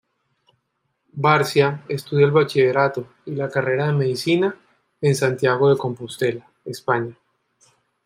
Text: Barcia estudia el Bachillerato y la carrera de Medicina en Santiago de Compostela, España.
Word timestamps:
Barcia 1.13 1.83
estudia 1.87 2.25
el 2.25 2.31
Bachillerato 2.31 3.05
y 3.27 3.35
la 3.35 3.51
carrera 3.51 3.85
de 3.85 3.93
Medicina 3.93 4.57
en 4.99 5.13
Santiago 5.13 5.69
de 5.69 5.77
Compostela, 5.77 6.43
España. 6.65 7.15